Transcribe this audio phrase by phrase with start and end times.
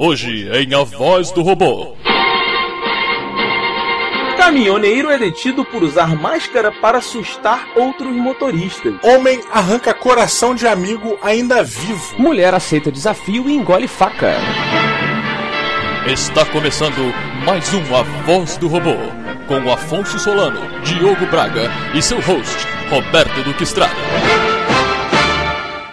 [0.00, 1.96] Hoje em A Voz do Robô.
[4.36, 8.94] Caminhoneiro é detido por usar máscara para assustar outros motoristas.
[9.02, 12.14] Homem arranca coração de amigo ainda vivo.
[12.16, 14.36] Mulher aceita desafio e engole faca.
[16.06, 17.12] Está começando
[17.44, 18.94] mais um A Voz do Robô.
[19.48, 22.56] Com Afonso Solano, Diogo Braga e seu host,
[22.88, 23.96] Roberto Duque Estrada.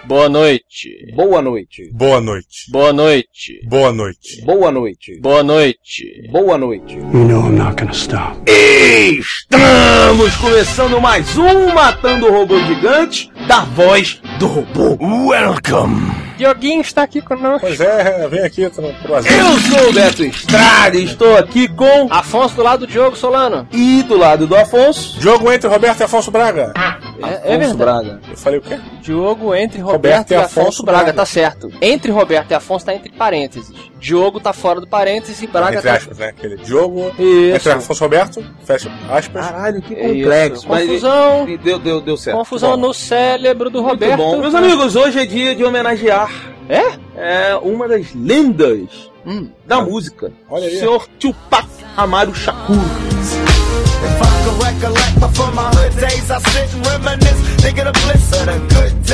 [0.08, 1.14] Boa noite.
[1.16, 1.90] Boa noite.
[1.92, 2.70] Boa noite.
[2.72, 3.62] Boa noite.
[3.68, 4.42] Boa noite.
[4.46, 5.20] Boa noite.
[5.20, 6.30] Boa noite.
[6.32, 6.96] Boa noite.
[6.96, 8.38] You know I'm not gonna stop.
[8.48, 14.98] Estamos começando mais um Matando o Robô Gigante da voz do robô.
[15.30, 16.26] Welcome!
[16.38, 17.62] Dioguinho está aqui conosco.
[17.62, 19.32] Pois é, vem aqui pro prazer.
[19.40, 22.08] Eu sou o Beto Estrada e estou aqui com.
[22.12, 23.66] Afonso do lado do Diogo Solano.
[23.72, 25.20] E do lado do Afonso.
[25.22, 26.74] Jogo entre Roberto e Afonso Braga.
[26.76, 27.78] É, é Afonso verdade.
[27.78, 28.20] Braga.
[28.30, 28.80] Eu falei o quê?
[29.02, 31.04] Diogo entre Roberto, Roberto e e Afonso, Afonso Braga.
[31.04, 31.18] Braga.
[31.18, 31.72] tá certo.
[31.82, 33.74] Entre Roberto e Afonso tá entre parênteses.
[34.06, 35.96] Diogo tá fora do parênteses e Braga entre tá.
[35.96, 36.28] aspas, né?
[36.28, 37.12] Aquele jogo.
[37.18, 37.56] Isso.
[37.56, 39.46] Entre Afonso Roberto, fecha aspas.
[39.48, 40.60] Caralho, que complexo.
[40.60, 40.70] isso.
[40.70, 41.50] mas- Confusão.
[41.50, 42.38] e Deu, deu, deu certo.
[42.38, 44.18] Confusão Bom, no cérebro do Muito Roberto.
[44.18, 44.40] bom.
[44.40, 46.30] Meus amigos, hoje é dia de homenagear
[46.70, 46.84] É?
[47.18, 49.50] é, uma das lendas Hum.
[49.66, 50.32] da música.
[50.50, 50.76] Olha aí.
[50.76, 52.76] O senhor Tupac Amaru Shakur.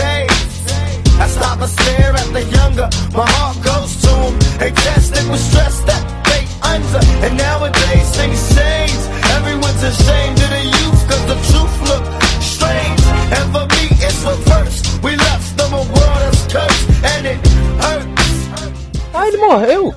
[0.03, 5.29] I stop and stare at the younger, my heart goes to them.
[5.31, 9.01] With stress that they under, and nowadays things change.
[9.37, 12.05] Everyone's ashamed of the youth, cause the truth look
[12.41, 13.01] strange.
[13.37, 13.70] And
[19.33, 19.93] ele morreu.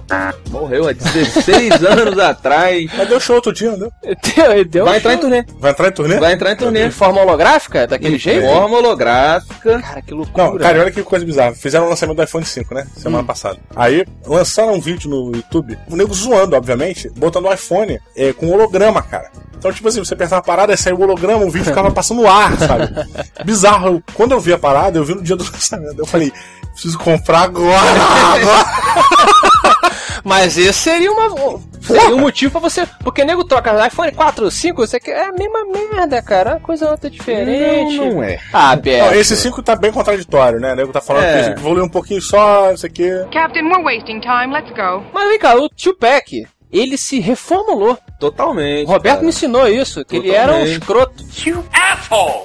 [0.50, 2.90] Morreu há 16 anos atrás.
[2.96, 3.92] Mas deu show outro dia, não deu?
[4.68, 5.20] Deu, Vai um entrar em show.
[5.22, 5.44] turnê.
[5.58, 6.18] Vai entrar em turnê?
[6.18, 6.86] Vai entrar em turnê.
[6.86, 7.86] Em forma holográfica?
[7.86, 8.46] Daquele jeito?
[8.46, 9.80] Forma holográfica.
[9.80, 10.44] Cara, que loucura.
[10.50, 11.54] Não, cara, olha que coisa bizarra.
[11.54, 12.86] Fizeram o lançamento do iPhone 5, né?
[12.96, 13.26] Semana Hum.
[13.26, 13.58] passada.
[13.74, 18.50] Aí lançaram um vídeo no YouTube, o nego zoando, obviamente, botando o iPhone é, com
[18.50, 19.30] holograma, cara.
[19.64, 22.20] Então, tipo assim, você apertava a parada, aí saiu o holograma, o vídeo ficava passando
[22.20, 22.86] no ar, sabe?
[23.46, 23.86] Bizarro.
[23.94, 25.98] Eu- Quando eu vi a parada, eu vi no dia do lançamento.
[25.98, 26.30] Eu falei,
[26.74, 27.78] preciso comprar agora!
[28.34, 28.64] agora.
[30.22, 31.58] Mas esse seria uma.
[31.80, 32.86] Seria um motivo pra você.
[33.02, 35.12] Porque nego troca iPhone 4, 5, você quer.
[35.12, 36.50] É a mesma merda, cara.
[36.50, 37.96] É uma coisa outra diferente.
[37.96, 38.38] Não, não é.
[38.52, 39.06] Ah, Beto.
[39.06, 40.72] Não, esse 5 tá bem contraditório, né?
[40.74, 41.44] O nego tá falando É.
[41.54, 43.08] que evoluiu um pouquinho só, isso aqui.
[43.32, 44.52] Captain, we're wasting time.
[44.52, 45.04] Let's go.
[45.12, 47.98] Mas vem cá, o Tupac, ele se reformulou.
[48.18, 48.86] Totalmente.
[48.86, 49.22] O Roberto cara.
[49.22, 50.78] me ensinou isso, que ele era um Totalmente.
[50.80, 51.24] escroto.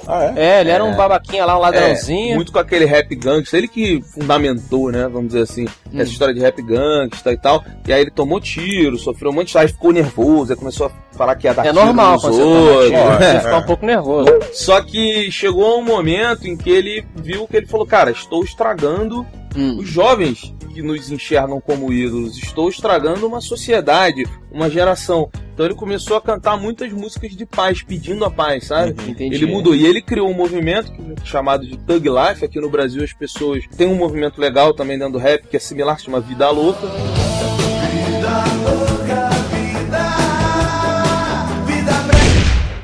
[0.06, 0.56] Ah, é?
[0.58, 2.32] É, ele era um babaquinha lá, um ladrãozinho.
[2.32, 6.00] É, muito com aquele rap gangsta, ele que fundamentou, né, vamos dizer assim, Hum.
[6.00, 7.64] essa história de rap gangsta e tal.
[7.86, 11.16] E aí ele tomou tiro, sofreu um monte de aí ficou nervoso, aí começou a
[11.16, 12.86] falar que ia dar É tiro normal nos quando você toma outros.
[12.88, 13.40] tiro, É, você é.
[13.40, 14.28] ficar um pouco nervoso.
[14.52, 19.26] Só que chegou um momento em que ele viu que ele falou, cara, estou estragando
[19.56, 19.78] Hum.
[19.78, 25.28] os jovens que nos enxergam como ídolos, estou estragando uma sociedade, uma geração.
[25.52, 28.94] Então ele começou a cantar muitas músicas de paz, pedindo a paz, sabe?
[29.08, 29.34] Entendi.
[29.34, 30.92] Ele mudou e ele criou um movimento
[31.24, 32.44] chamado de Thug Life.
[32.44, 35.60] Aqui no Brasil as pessoas têm um movimento legal também dentro do rap que é
[35.60, 36.88] similar, se chama Vida Louca.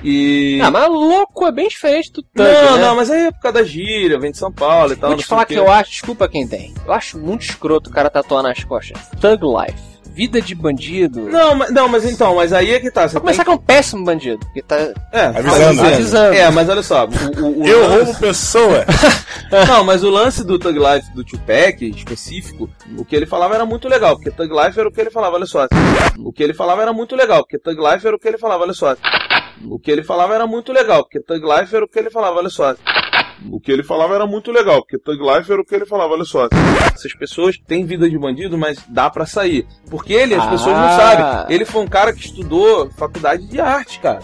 [0.09, 0.61] E.
[0.63, 2.83] Ah, mas louco é bem diferente do Tupac, não, né?
[2.83, 5.11] não, mas aí é por causa da gíria, vem de São Paulo e tal.
[5.11, 6.73] Vou te falar que eu acho, desculpa quem tem.
[6.87, 9.01] Eu acho muito escroto o cara tatuar nas costas.
[9.21, 9.97] Thug Life.
[10.13, 11.21] Vida de bandido.
[11.29, 13.03] Não, mas, não, mas então, mas aí é que tá.
[13.07, 14.39] Você Pra começar que é um péssimo bandido.
[14.39, 14.77] Porque tá.
[15.13, 15.83] É, Avisando?
[15.83, 16.35] Avisando.
[16.35, 17.05] É, mas olha só.
[17.07, 18.87] O, o- o Eu lance- roubo pessoa!
[19.69, 23.67] Não, mas o lance do Thug Life do Tupac, específico, o que ele falava era
[23.67, 25.67] muito legal, porque Thug Life era o que ele falava, olha só.
[26.19, 28.63] O que ele falava era muito legal, porque Thug Life era o que ele falava,
[28.65, 28.97] olha só.
[29.65, 32.37] O que ele falava era muito legal, porque Thug Life era o que ele falava,
[32.39, 32.75] olha só.
[33.51, 36.13] O que ele falava era muito legal, porque Thug Life era o que ele falava,
[36.15, 36.49] olha só.
[36.95, 39.67] Essas pessoas têm vida de bandido, mas dá pra sair.
[39.91, 40.51] Porque ele, as Ah.
[40.51, 41.55] pessoas não sabem.
[41.55, 44.21] Ele foi um cara que estudou faculdade de arte, cara.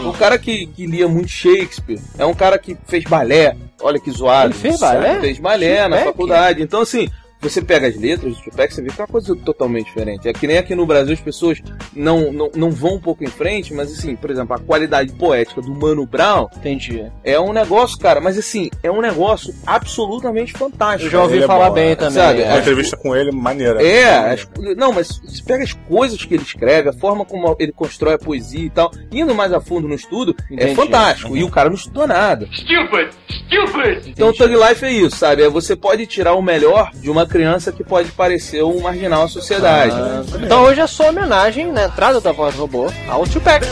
[0.00, 2.00] Um cara que, que lia muito Shakespeare.
[2.18, 3.56] É um cara que fez balé.
[3.80, 4.46] Olha que zoado.
[4.48, 5.20] Ele fez balé?
[5.20, 6.62] Fez balé na faculdade.
[6.62, 7.08] Então, assim,
[7.44, 10.28] você pega as letras do Tupac, você vê que é uma coisa totalmente diferente.
[10.28, 11.60] É que nem aqui no Brasil as pessoas
[11.94, 15.60] não, não, não vão um pouco em frente, mas assim, por exemplo, a qualidade poética
[15.60, 17.04] do Mano Brown Entendi.
[17.22, 21.06] é um negócio, cara, mas assim, é um negócio absolutamente fantástico.
[21.06, 21.94] Eu já ouvi Ele é falar bom, bem é.
[21.96, 22.14] também.
[22.14, 22.58] Sabe, Uma é.
[22.58, 23.82] entrevista com ele, maneira.
[23.82, 27.72] É, as- não, mas você pega as coisas que ele escreve, a forma como ele
[27.72, 30.74] constrói a poesia e tal, indo mais a fundo no estudo, é Entendi.
[30.74, 31.36] fantástico.
[31.36, 32.48] E o cara não estudou nada.
[32.52, 33.10] Stupid!
[33.28, 34.08] Stupid!
[34.08, 35.42] Então o Thug Life é isso, sabe?
[35.42, 39.28] É você pode tirar o melhor de uma criança que pode parecer um marginal à
[39.28, 39.90] sociedade.
[39.92, 43.66] Ah, então hoje é só homenagem na entrada da voz robô ao Tupac.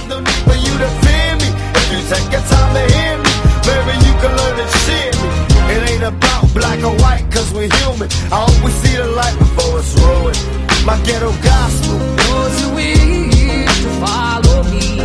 [14.00, 14.96] Follow me.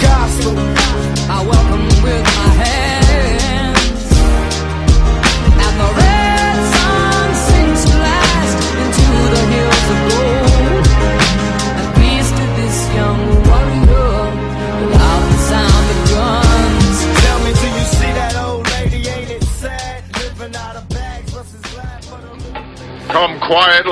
[0.00, 0.83] Gospel.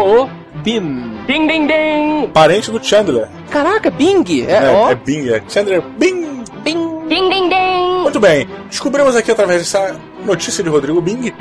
[0.64, 1.20] Bim.
[1.28, 2.28] Ding, ding, ding!
[2.34, 3.28] Parente do Chandler.
[3.52, 4.46] Caraca, Bing!
[4.48, 4.90] É, É, ó.
[4.90, 6.44] é Bing, é Chandler Bing.
[6.64, 7.00] Bing!
[7.08, 8.02] Ding, ding, ding!
[8.04, 8.48] Muito bem.
[8.70, 11.34] Descobrimos aqui através dessa notícia de Rodrigo Bing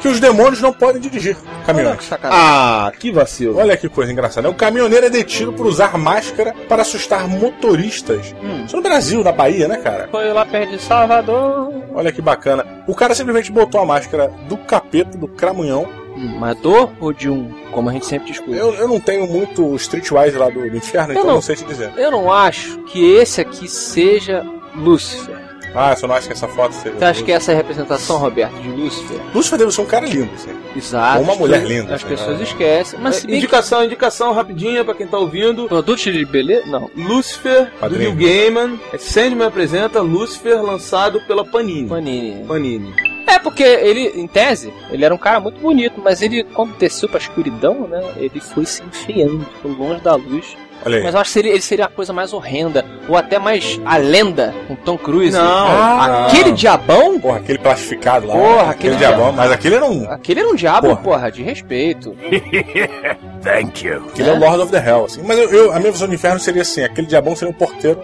[0.00, 2.10] que os demônios não podem dirigir caminhões.
[2.22, 3.58] Ah, que vacilo.
[3.58, 4.48] Olha que coisa engraçada.
[4.48, 8.34] O caminhoneiro é detido por usar máscara para assustar motoristas.
[8.42, 8.64] Hum.
[8.64, 10.08] Isso no Brasil, na Bahia, né, cara?
[10.10, 11.72] Foi lá perto de Salvador.
[11.94, 12.64] Olha que bacana.
[12.86, 15.88] O cara simplesmente botou a máscara do capeta, do cramunhão.
[16.16, 17.52] Hum, do ou de um?
[17.72, 18.56] Como a gente sempre discute.
[18.56, 21.34] Eu, eu não tenho muito Streetwise lá do, do inferno, Eu então não.
[21.34, 21.92] não sei te dizer.
[21.96, 24.42] Eu não acho que esse aqui seja
[24.74, 25.36] Lúcifer.
[25.76, 26.96] Ah, você não acha que essa foto seja.
[26.98, 29.20] Você acha que essa é a representação, Roberto, de Lúcifer?
[29.34, 30.50] Lúcifer deve ser um cara lindo, assim.
[30.74, 31.18] Exato.
[31.18, 32.08] Ou uma mulher linda, As né?
[32.08, 32.98] pessoas esquecem.
[33.00, 35.66] Mas É, bem que indicação, indicação rapidinha pra quem tá ouvindo.
[35.68, 36.66] produto de beleza?
[36.66, 36.90] Não.
[36.96, 38.10] Lucifer, Padrinho.
[38.12, 38.80] do Neil Gaiman.
[38.92, 41.88] É, Sandman apresenta Lucifer, lançado pela Panini.
[41.88, 42.44] Panini.
[42.46, 42.94] Panini.
[43.26, 47.08] É porque ele, em tese, ele era um cara muito bonito, mas ele, quando desceu
[47.08, 50.56] pra escuridão, né, ele foi se enfiando, ficou longe da luz.
[50.86, 51.02] Olha aí.
[51.02, 53.96] Mas eu acho que seria, ele seria a coisa mais horrenda, ou até mais a
[53.96, 55.36] lenda com Tom Cruise.
[55.36, 58.34] Não, Ah, Aquele diabão, Porra, aquele plastificado lá.
[58.34, 59.32] Porra, aquele aquele diabão.
[59.32, 60.10] Mas aquele era um.
[60.10, 61.00] aquele era um diabo, Porra.
[61.02, 62.16] porra, de respeito.
[63.42, 64.04] Thank you.
[64.08, 65.22] Aquele é o Lord of the Hell, assim.
[65.24, 68.00] Mas eu, eu- a minha visão do inferno seria assim: aquele diabão seria um porteiro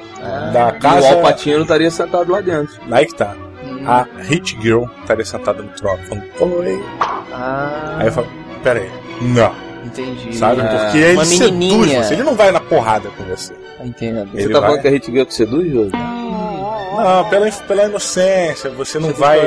[0.52, 1.08] da E o casa.
[1.14, 2.74] Alpatino estaria sentado lá dentro.
[2.90, 3.34] Aí que tá.
[3.86, 6.84] A Hit Girl estaria sentada no trono falando, oi.
[7.32, 8.28] Ah, Aí eu falo,
[8.62, 8.90] pera aí.
[9.20, 9.52] Não,
[10.00, 10.36] entendi.
[10.36, 10.60] sabe?
[10.60, 12.14] Ah, Porque ele uma seduz você.
[12.14, 13.52] Ele não vai na porrada com você.
[13.84, 14.30] Entendo.
[14.32, 15.90] Você Ele tá vai- falando que a Hit Girl te seduz, Júlio?
[16.94, 19.40] Não, pela, pela inocência, você não Seduz vai.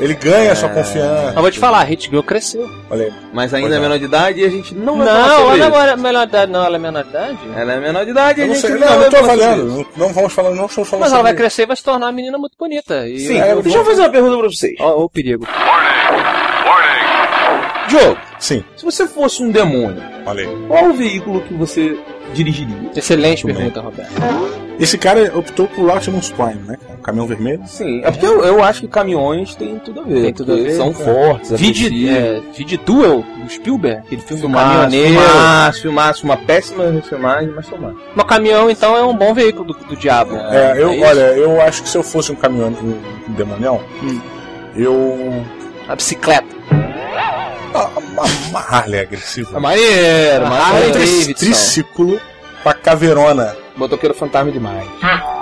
[0.00, 1.26] Ele ganha a sua confiança.
[1.34, 2.68] Mas vou te falar, a Hit Girl cresceu.
[2.90, 3.12] Olha aí.
[3.32, 3.80] Mas ainda é é.
[3.80, 6.28] menor de idade e a gente não vai falar Não, sobre ela é menor de
[6.30, 7.38] idade, não, ela é menor de idade.
[7.54, 9.04] Ela é menor de idade e Eu a não gente sei, não, não, vai não
[9.10, 9.72] tô falar sobre avaliando.
[9.96, 12.06] Não, não vamos falar, não estamos falando Mas ela vai crescer e vai se tornar
[12.06, 13.06] uma menina muito bonita.
[13.06, 14.74] E Sim, É, eu deixa eu fazer uma pergunta pra vocês.
[14.80, 15.46] Ó, ó o perigo.
[17.90, 20.02] Diogo, Sim, se você fosse um demônio,
[20.68, 21.98] qual o veículo que você
[22.32, 22.90] dirigiria?
[22.96, 24.12] Excelente Muito pergunta, Roberto.
[24.78, 26.78] Esse cara optou por Optimus Prime, né?
[26.86, 26.98] cara?
[27.02, 27.60] Caminhão vermelho.
[27.66, 30.22] Sim, é porque eu, eu acho que caminhões têm tudo a ver.
[30.22, 30.92] Tem tudo a porque ver, São é.
[30.94, 32.16] fortes, Vide, agressivos.
[32.16, 35.08] é, Vide Duel, do Spielberg, aquele filme do Filmaço, caminhoneiro.
[35.20, 37.96] filmaço, filmaço, uma péssima filmagem, mas filmaço.
[38.14, 40.34] Mas caminhão, então, é um bom veículo do, do diabo.
[40.36, 41.04] É, eu, isso?
[41.04, 44.18] olha, eu acho que se eu fosse um caminhão, um, um demonião, Hum.
[44.76, 45.44] eu.
[45.88, 46.46] A bicicleta.
[47.74, 47.88] Ah,
[48.48, 49.56] Uma, Harley agressiva.
[49.56, 50.92] É maneiro, Harley maneiro.
[50.98, 51.32] Davidson.
[51.34, 52.20] Triciclo
[52.62, 53.56] com a caveirona.
[53.76, 54.86] Motoqueiro fantasma demais.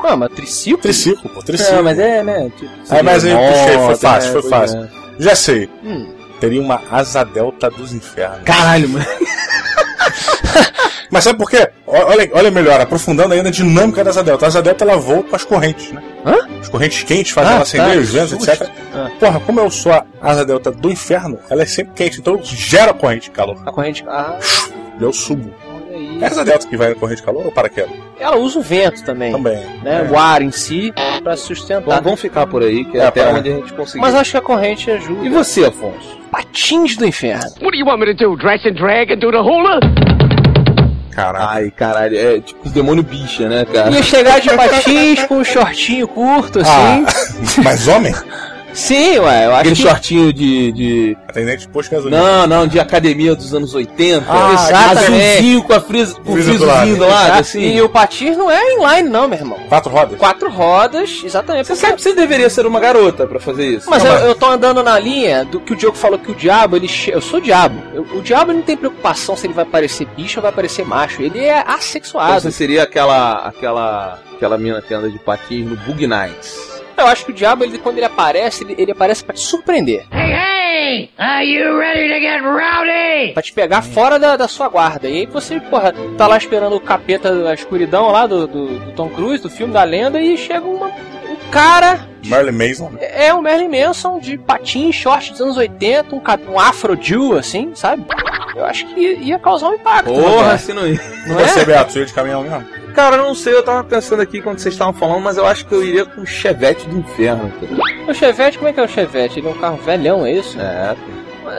[0.05, 0.79] Não, mas triciclo?
[0.83, 1.77] Triciclo, pô, triciclo.
[1.77, 2.51] Não, mas é, né?
[2.57, 4.83] Tipo, Ah, mas aí eu puxei, foi fácil, é, foi pois fácil.
[4.85, 4.89] é.
[5.19, 5.69] Já sei.
[5.83, 6.15] Hum.
[6.39, 8.43] Teria uma asa delta dos infernos.
[8.45, 9.05] Caralho, mano.
[11.11, 11.69] Mas sabe por quê?
[11.87, 14.45] Olha, olha melhor, aprofundando ainda a dinâmica da asa delta.
[14.45, 16.03] A asa delta ela voa com as correntes, né?
[16.25, 16.37] Hã?
[16.61, 18.69] As correntes quentes fazem Ah, ela acender tá, os ventos, etc.
[18.95, 19.11] Ah.
[19.19, 22.93] Porra, como eu sou a asa delta do inferno, ela é sempre quente, então gera
[22.93, 23.57] corrente de calor.
[23.65, 24.05] A corrente.
[24.07, 24.39] Ah,
[25.01, 25.53] eu subo.
[26.21, 27.91] É asa delta que vai na corrente de calor ou paraquedas?
[28.21, 29.33] Ela usa o vento também.
[29.33, 29.65] Também.
[29.83, 30.07] Né?
[30.09, 30.13] É.
[30.13, 31.83] O ar em si pra sustentar.
[32.01, 34.01] Bom, vamos ficar por aí, que é, É, até onde a gente conseguir.
[34.01, 35.25] Mas acho que a corrente ajuda.
[35.25, 36.19] E você, Afonso?
[36.31, 37.45] Patins do inferno.
[37.63, 38.37] What do you want me to do?
[38.37, 39.81] Dress and drag and do the hula?
[41.19, 41.51] Caraca.
[41.51, 43.91] Ai, caralho, é tipo demônio bicha, né, cara?
[43.91, 46.71] Ia chegar de patins com um shortinho curto, assim.
[46.71, 47.05] Ah,
[47.65, 48.15] mas homem?
[48.79, 49.83] Sim, ué, eu acho Aquele que...
[49.83, 50.73] shortinho de.
[50.73, 51.17] de...
[51.29, 52.23] Atendente de posto de gasolina.
[52.23, 54.25] Não, não, de academia dos anos 80.
[54.29, 55.23] Ah, exatamente.
[55.25, 56.87] Azulzinho com a frisa, com o friso do lado.
[56.87, 57.41] vindo lá, Exato.
[57.41, 57.61] assim.
[57.75, 59.59] E o patins não é inline, não, meu irmão.
[59.69, 60.19] Quatro rodas?
[60.19, 61.67] Quatro rodas, exatamente.
[61.67, 63.91] Você sabe que você deveria ser uma garota pra fazer isso.
[63.91, 66.31] Mas Não, eu, mas- eu tô andando na linha do que o Diogo falou que
[66.31, 67.11] o diabo, ele che...
[67.11, 67.83] Eu sou o diabo.
[67.93, 70.85] Eu- o diabo ele não tem preocupação se ele vai parecer bicho ou vai parecer
[70.85, 71.21] macho.
[71.21, 72.41] Ele é Então assexuado.
[72.41, 73.49] você seria aquela.
[73.49, 74.19] aquela.
[74.37, 76.78] aquela mina que anda de patins no Bug Nights.
[76.99, 80.05] Eu acho que o diabo, ele, quando ele aparece, ele, ele aparece pra te surpreender.
[80.13, 81.11] Hey, hey!
[81.17, 83.33] Are you ready to get rowdy?
[83.35, 85.09] Pra te pegar fora da, da sua guarda.
[85.09, 88.93] E aí você, porra, tá lá esperando o capeta da escuridão lá do, do, do
[88.93, 91.18] Tom Cruise, do filme da lenda, e chega uma, um
[91.51, 92.09] cara
[92.53, 92.91] Mason.
[92.91, 92.99] né?
[93.01, 97.75] É o Merlin Manson de patins, short dos anos 80, um, um afro Jew, assim,
[97.75, 98.05] sabe?
[98.55, 100.13] Eu acho que ia, ia causar um impacto.
[100.13, 101.01] Porra, né, assim não ia.
[101.27, 101.65] não Você, é?
[101.65, 102.65] Beato, você ia de caminhão mesmo?
[102.95, 105.65] Cara, eu não sei, eu tava pensando aqui quando vocês estavam falando, mas eu acho
[105.67, 108.11] que eu iria com o Chevette do Inferno, cara.
[108.11, 109.39] O Chevette, como é que é o Chevette?
[109.39, 110.59] Ele é um carro velhão, é isso?
[110.61, 110.97] É.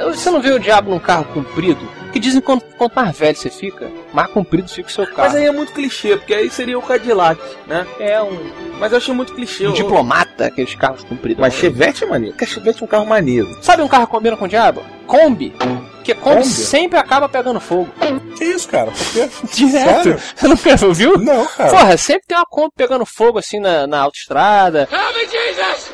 [0.06, 1.88] Você não vê o diabo num carro comprido?
[2.12, 5.18] Que dizem que quanto, quanto mais velho você fica, mais comprido fica o seu carro.
[5.30, 7.86] Mas aí é muito clichê, porque aí seria o Cadillac, né?
[8.00, 9.66] é um, Mas eu achei muito clichê.
[9.68, 11.40] um eu- diplomata, aqueles carros compridos.
[11.40, 12.36] Mas Chevette é maneiro.
[12.36, 13.48] Porque Chevette é um carro maneiro.
[13.62, 14.84] Sabe um carro que combina com o diabo?
[15.06, 15.52] Kombi.
[15.98, 16.46] Porque Kombi, Kombi?
[16.48, 17.90] sempre acaba pegando fogo.
[18.36, 18.90] Que isso, cara?
[18.90, 19.30] Por quê?
[19.54, 20.04] Direto.
[20.04, 20.20] Sério?
[20.36, 21.18] Você nunca viu?
[21.20, 21.70] Não, cara.
[21.70, 24.88] Porra, sempre tem uma Kombi pegando fogo assim na, na autoestrada.
[24.92, 25.92] Help me, Jesus!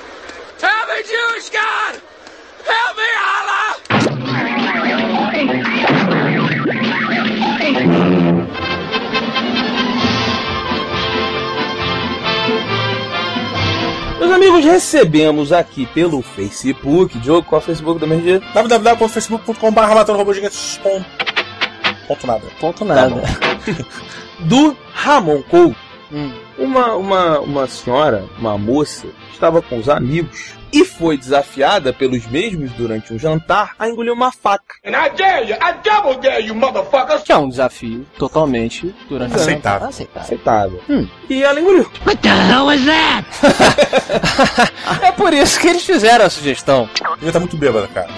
[0.61, 1.99] Help me, Jewish God!
[2.67, 3.03] Help me,
[14.35, 17.17] amigos, recebemos aqui pelo Facebook.
[17.19, 18.41] Diogo, qual é o Facebook da MRG?
[18.53, 19.81] www.facebook.com.br.
[20.83, 21.05] Ponto.
[22.07, 22.43] Ponto nada.
[22.59, 23.21] Ponto nada.
[24.41, 25.75] Do Ramon Couto.
[26.11, 26.31] Hum.
[26.57, 32.71] Uma, uma, uma senhora, uma moça, estava com os amigos e foi desafiada pelos mesmos
[32.73, 34.75] durante um jantar a engolir uma faca.
[34.85, 37.23] And I dare you, I double dare you, motherfuckers!
[37.23, 39.87] Que é um desafio totalmente durante Aceitável.
[39.89, 40.21] Aceitável.
[40.21, 40.81] Aceitável.
[40.89, 41.07] Hum.
[41.29, 41.89] E ela engoliu.
[42.05, 43.25] What the hell was that?
[45.01, 46.89] É por isso que eles fizeram a sugestão.
[47.21, 48.09] Ele tá muito bêbado, cara.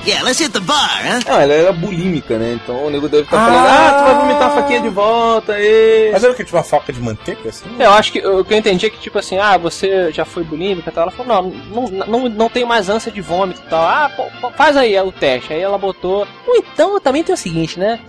[1.27, 2.57] Não, ela era bulímica, né?
[2.61, 3.45] Então o nego deve estar Ah.
[3.45, 6.09] falando, ah, tu vai vomitar a faquinha de volta, e...
[6.11, 6.43] Mas era o que?
[6.43, 7.65] Tipo uma faca de manteiga, assim?
[7.79, 10.43] Eu acho que o que eu entendi é que, tipo assim, ah, você já foi
[10.43, 11.03] bulímica e tal.
[11.03, 13.83] Ela falou, não, não, não, não tenho mais ânsia de vômito e tal.
[13.85, 15.53] Ah, pô, faz aí o teste.
[15.53, 16.27] Aí ela botou.
[16.45, 17.99] Ou então também tem o seguinte, né?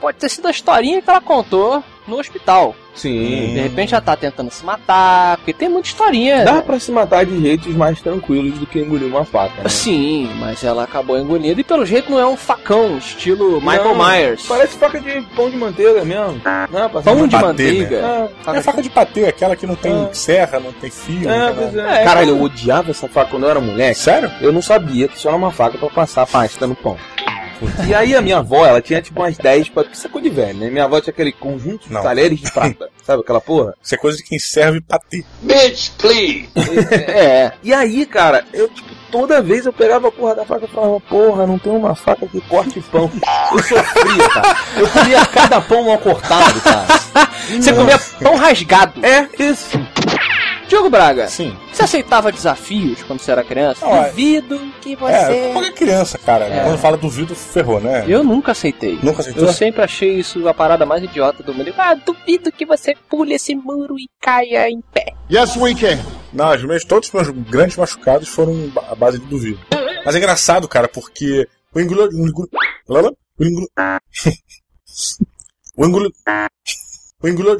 [0.00, 2.74] Pode ter sido a historinha que ela contou no hospital.
[2.94, 3.52] Sim.
[3.54, 6.42] De repente ela tá tentando se matar, porque tem muita historinha.
[6.44, 9.68] Dá pra se matar de jeitos mais tranquilos do que engolir uma faca, né?
[9.68, 14.08] Sim, mas ela acabou engolindo e pelo jeito não é um facão, estilo Michael Não,
[14.08, 14.44] Myers.
[14.48, 16.40] Parece faca de pão de manteiga mesmo.
[16.72, 18.02] Não, pra Pão de bater, manteiga.
[18.02, 18.28] né?
[18.46, 20.08] É faca de patê, aquela que não tem Ah.
[20.12, 21.28] serra, não tem fio.
[21.30, 21.98] É, não tem pois nada.
[21.98, 22.00] é.
[22.00, 23.94] É, Caralho, eu odiava essa faca quando eu era moleque.
[23.98, 24.30] Sério?
[24.40, 26.96] Eu não sabia que isso era uma faca pra passar pasta no pão.
[27.86, 30.34] E aí a minha avó, ela tinha tipo umas 10, porque isso é coisa de
[30.34, 30.70] velho, né?
[30.70, 32.02] Minha avó tinha aquele conjunto de Não.
[32.02, 33.74] talheres de prata, sabe aquela porra?
[33.82, 35.24] Isso é coisa de quem serve patê.
[35.42, 36.48] Bitch, please!
[37.08, 37.52] É.
[37.62, 41.00] E aí, cara, eu tipo, toda vez eu pegava a porra da faca e falava,
[41.00, 43.10] porra, não tem uma faca que corte pão.
[43.52, 44.56] Eu sofria, cara.
[44.76, 46.86] Eu comia cada pão mal cortado, cara.
[47.48, 49.04] Você comia pão rasgado.
[49.04, 49.78] É, isso.
[50.68, 51.56] Diogo Braga, Sim.
[51.72, 53.86] você aceitava desafios quando você era criança?
[53.86, 55.50] Não, é- Duvido que É, você.
[55.52, 56.64] qualquer criança, cara.
[56.64, 58.04] Quando fala duvido, ferrou, né?
[58.06, 58.98] Eu nunca aceitei.
[59.02, 59.46] Nunca aceitou?
[59.46, 61.72] Eu sempre achei isso a parada mais idiota do mundo.
[61.78, 65.14] Ah, duvido que você pule esse muro e caia em pé.
[65.32, 65.98] Yes, we can.
[66.32, 69.58] Não, os meus, todos os meus grandes machucados foram a base de duvido.
[70.04, 72.04] Mas é engraçado, cara, porque o engulo...
[72.04, 72.92] O.
[72.92, 73.12] Lala?
[73.38, 73.66] O engulo...
[77.22, 77.56] o engulo...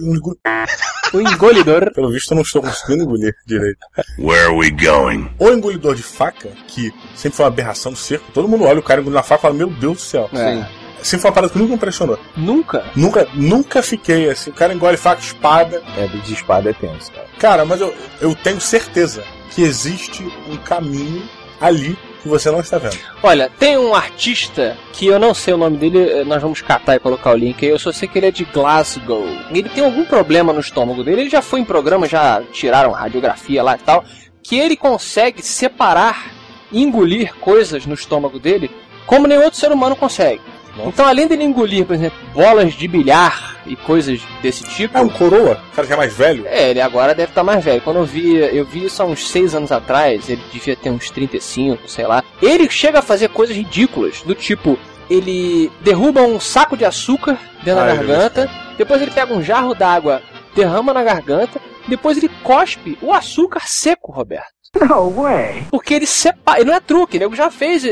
[1.12, 1.92] O engolidor.
[1.94, 3.78] Pelo visto, eu não estou conseguindo engolir direito.
[4.18, 5.30] Where are we going?
[5.38, 8.82] O engolidor de faca, que sempre foi uma aberração do circo, todo mundo olha o
[8.82, 10.30] cara engolindo a faca e fala, meu Deus do céu.
[10.32, 10.66] É.
[11.02, 12.18] Sempre foi uma parada que nunca me impressionou.
[12.36, 12.84] Nunca?
[12.94, 15.82] Nunca, nunca fiquei assim, o cara engole faca, espada.
[15.96, 17.26] É, de espada é tenso, cara.
[17.38, 21.22] Cara, mas eu, eu tenho certeza que existe um caminho
[21.60, 21.98] ali
[22.28, 22.96] que você não está vendo.
[23.22, 26.96] Olha, tem um artista que eu não sei o nome dele, eh, nós vamos catar
[26.96, 29.26] e colocar o link aí, eu só sei que ele é de Glasgow.
[29.50, 33.62] Ele tem algum problema no estômago dele, ele já foi em programa, já tiraram radiografia
[33.62, 34.04] lá e tal,
[34.42, 36.32] que ele consegue separar
[36.70, 38.70] engolir coisas no estômago dele
[39.06, 40.42] como nenhum outro ser humano consegue.
[40.78, 40.88] Nossa.
[40.90, 45.08] Então, além dele engolir, por exemplo, bolas de bilhar e coisas desse tipo, É um
[45.08, 46.44] coroa, o cara que é mais velho.
[46.46, 47.80] é, ele agora deve estar mais velho.
[47.82, 51.10] Quando eu vi, eu vi isso há uns 6 anos atrás, ele devia ter uns
[51.10, 52.22] 35, sei lá.
[52.40, 54.78] Ele chega a fazer coisas ridículas, do tipo,
[55.10, 59.74] ele derruba um saco de açúcar dentro Ah, da garganta, depois ele pega um jarro
[59.74, 60.22] d'água,
[60.54, 64.57] derrama na garganta, depois ele cospe o açúcar seco, Roberto.
[64.88, 65.64] No way.
[65.70, 66.60] Porque ele separa.
[66.60, 67.82] Ele não é truque, nego já fez,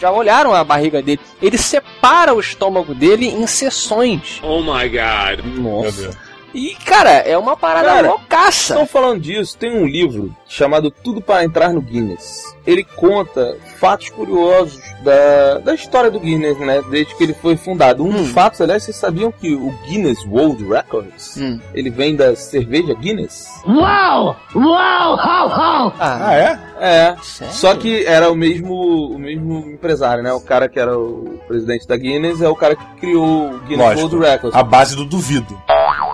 [0.00, 1.20] já olharam a barriga dele.
[1.40, 4.40] Ele separa o estômago dele em seções.
[4.42, 5.44] Oh my god.
[5.58, 6.31] Nossa.
[6.54, 8.74] E, cara, é uma parada Cara, loucaça.
[8.74, 12.42] Estão falando disso, tem um livro chamado Tudo para Entrar no Guinness.
[12.66, 16.80] Ele conta fatos curiosos da, da história do Guinness, né?
[16.90, 18.04] Desde que ele foi fundado.
[18.04, 21.58] Um dos fatos, aliás, vocês sabiam que o Guinness World Records, Hum.
[21.74, 23.48] ele vem da cerveja Guinness?
[23.66, 24.36] Wow!
[24.54, 25.16] Wow!
[25.16, 25.92] How, how?
[25.98, 26.58] Ah, é?
[26.78, 27.16] É.
[27.22, 27.54] Sério?
[27.54, 28.74] Só que era o mesmo,
[29.12, 30.32] o mesmo empresário, né?
[30.32, 33.78] O cara que era o presidente da Guinness é o cara que criou o Guinness
[33.98, 34.08] Lógico.
[34.08, 34.54] World Records.
[34.56, 35.60] A base do duvido.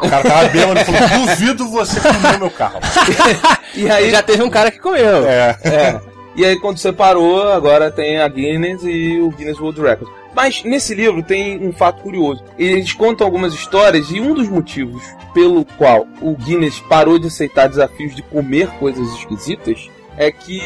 [0.03, 2.81] O cara tava bêbado e falou: duvido você comer meu carro.
[3.75, 5.27] E aí, já teve um cara que comeu.
[5.29, 5.57] É.
[5.63, 6.01] É.
[6.35, 10.13] E aí quando separou, agora tem a Guinness e o Guinness World Records.
[10.35, 12.43] Mas nesse livro tem um fato curioso.
[12.59, 15.03] Eles contam algumas histórias e um dos motivos
[15.35, 20.59] pelo qual o Guinness parou de aceitar desafios de comer coisas esquisitas é que.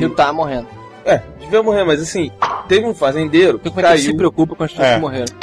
[0.00, 0.68] Ele tá morrendo.
[1.04, 2.30] É, devia morrer, mas assim,
[2.68, 4.16] teve um fazendeiro que Como é que ele se caiu.
[4.16, 4.94] preocupa com as pessoas É.
[4.94, 5.34] que morreram?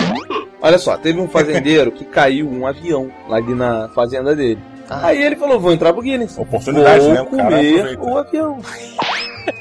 [0.62, 4.60] Olha só, teve um fazendeiro que caiu um avião lá ali na fazenda dele.
[4.90, 5.08] Ah.
[5.08, 6.38] Aí ele falou: vou entrar pro Guinness.
[6.38, 7.22] Oportunidade, vou né?
[7.22, 8.60] O comer o avião.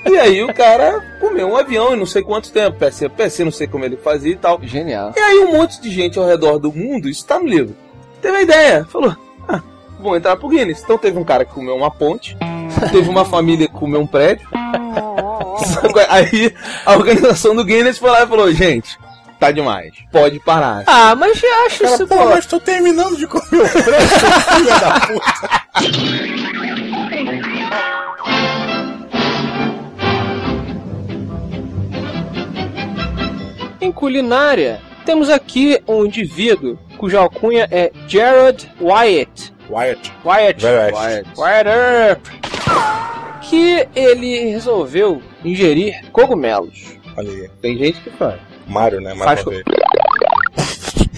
[0.05, 3.53] E aí o cara comeu um avião em não sei quanto tempo, PC, PC, não
[3.53, 4.59] sei como ele fazia e tal.
[4.63, 5.13] Genial.
[5.17, 7.75] E aí um monte de gente ao redor do mundo, isso tá no livro,
[8.21, 9.17] teve a ideia, falou,
[9.49, 9.63] ah,
[10.01, 10.83] vou entrar pro Guinness.
[10.83, 12.37] Então teve um cara que comeu uma ponte,
[12.91, 14.49] teve uma família que comeu um prédio.
[16.09, 16.53] aí
[16.85, 18.99] a organização do Guinness foi lá e falou, gente,
[19.39, 20.85] tá demais, pode parar.
[20.87, 22.25] Ah, mas eu acho Cara, isso, pô, pô.
[22.27, 25.67] mas tô terminando de comer o frango, seu filho da puta.
[33.81, 39.55] Em culinária, temos aqui um indivíduo cuja alcunha é Gerard Wyatt.
[39.71, 40.13] Wyatt.
[40.25, 40.65] Wyatt.
[40.65, 40.95] Wyatt.
[40.95, 41.29] Wyatt.
[41.39, 42.27] Wyatt Earp.
[43.43, 46.99] Que ele resolveu ingerir cogumelos.
[47.17, 47.49] Olha aí.
[47.63, 48.41] Tem gente que faz.
[48.67, 49.15] Mário, né?
[49.17, 49.53] Faz co-.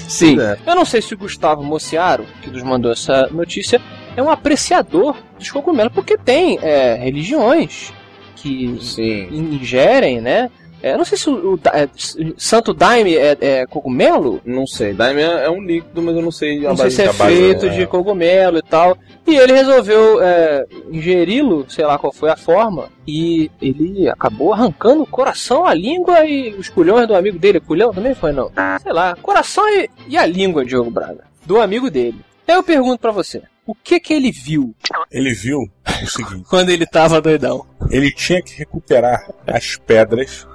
[0.09, 0.41] Sim.
[0.41, 0.59] É.
[0.67, 3.81] Eu não sei se o Gustavo Mociaro, que nos mandou essa notícia,
[4.17, 7.93] é um apreciador dos cogumelos, porque tem é, religiões
[8.35, 9.29] que Sim.
[9.31, 10.51] ingerem, né?
[10.83, 11.89] É, eu não sei se o, o é,
[12.37, 14.41] Santo Daime é, é cogumelo.
[14.45, 16.97] Não sei, Daime é é um líquido, mas eu não sei a Não sei base
[16.97, 17.77] se é da base, feito né?
[17.77, 18.97] de cogumelo e tal.
[19.27, 25.03] E ele resolveu é, ingeri-lo, sei lá qual foi a forma, e ele acabou arrancando
[25.03, 27.61] o coração, a língua e os culhões do amigo dele.
[27.61, 28.51] Culhão também foi, não?
[28.83, 32.21] Sei lá, coração e, e a língua, Diogo Braga, do amigo dele.
[32.47, 34.75] Aí eu pergunto pra você, o que que ele viu
[35.11, 35.59] Ele viu
[36.03, 37.67] o seguinte: quando ele tava doidão?
[37.91, 40.47] ele tinha que recuperar as pedras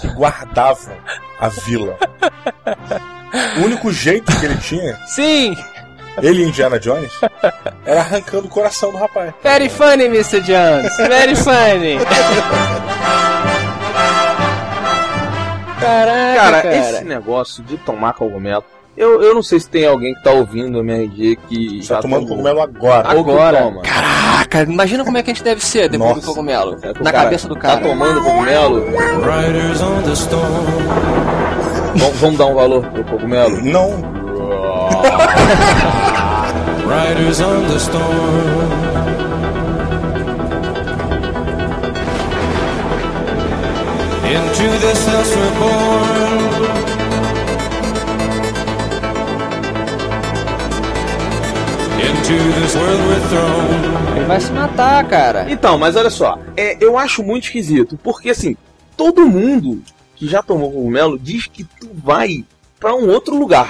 [0.00, 0.94] que guardavam
[1.40, 1.96] a vila.
[3.58, 5.56] O único jeito que ele tinha, Sim,
[6.22, 7.12] ele e Indiana Jones,
[7.84, 9.32] era arrancando o coração do rapaz.
[9.42, 10.40] very funny, Mr.
[10.40, 11.98] Jones, very funny.
[15.80, 16.76] Caraca, Cara, cara.
[16.76, 18.64] esse negócio de tomar cogumelo,
[18.96, 21.94] eu, eu não sei se tem alguém que tá ouvindo o MRG que Você tá
[21.96, 22.36] já tomando tomou.
[22.36, 23.08] cogumelo agora.
[23.10, 23.62] Agora.
[23.62, 23.82] toma.
[23.82, 26.20] Caraca, imagina como é que a gente deve ser depois Nossa.
[26.22, 26.78] do cogumelo.
[26.82, 27.80] É Na cara cabeça do Tá cara.
[27.80, 28.86] tomando cogumelo.
[31.96, 33.60] Vamos, vamos dar um valor pro cogumelo?
[33.62, 33.90] Não,
[36.86, 38.94] Riders on the storm.
[44.34, 46.53] Into this house we're born.
[54.16, 55.46] Ele vai se matar, cara.
[55.50, 58.56] Então, mas olha só, é, eu acho muito esquisito, porque assim,
[58.96, 59.82] todo mundo
[60.16, 62.44] que já tomou cogumelo diz que tu vai
[62.78, 63.68] pra um outro lugar.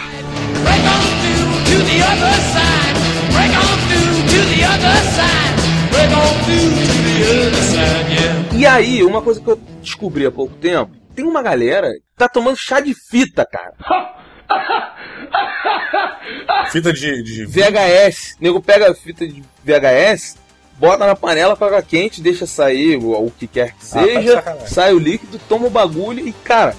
[0.62, 2.94] Break on through to the other side.
[3.32, 5.54] Break on through to the other side.
[5.90, 8.54] Break on through to the other side, yeah.
[8.56, 12.28] E aí, uma coisa que eu descobri há pouco tempo, tem uma galera que tá
[12.28, 13.72] tomando chá de fita, cara.
[16.70, 18.36] Fita de, de VHS.
[18.40, 20.36] O nego pega a fita de VHS,
[20.78, 24.02] bota na panela com água quente, deixa sair o, o que quer que Ah, tá
[24.04, 24.66] seja, sacanagem.
[24.68, 26.74] sai o líquido, toma o bagulho e, cara,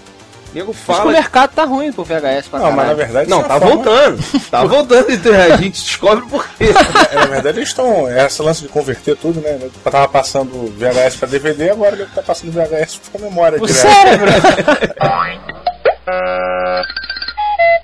[0.53, 1.11] nego Mas que o fala.
[1.11, 2.97] mercado tá ruim pro VHS pra Não, mas na caralho.
[2.97, 3.29] verdade.
[3.29, 4.23] Não, é tá forma- voltando.
[4.49, 6.65] Tá voltando, então a gente descobre por quê.
[7.11, 8.09] É, Na verdade, eles estão.
[8.09, 9.57] Esse lance de converter tudo, né?
[9.61, 13.81] Eu tava passando VHS pra DVD, agora ele tá passando VHS pra memória O direto.
[13.81, 14.31] cérebro.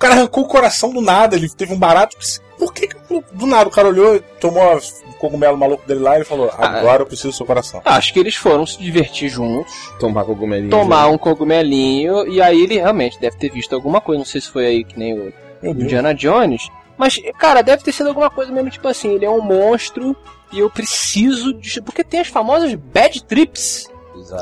[0.01, 2.17] O cara arrancou o coração do nada, ele teve um barato.
[2.57, 2.95] Por que, que
[3.33, 7.03] do nada o cara olhou, tomou o cogumelo maluco dele lá e falou: Ah, Agora
[7.03, 7.83] eu preciso do seu coração.
[7.85, 10.71] Acho que eles foram se divertir juntos, Tomar cogumelinho.
[10.71, 14.17] tomar um cogumelinho, e aí ele realmente deve ter visto alguma coisa.
[14.17, 15.31] Não sei se foi aí que nem o.
[15.61, 16.67] Indiana Jones.
[16.97, 20.17] Mas, cara, deve ter sido alguma coisa mesmo, tipo assim, ele é um monstro
[20.51, 21.79] e eu preciso de.
[21.79, 23.87] Porque tem as famosas bad trips.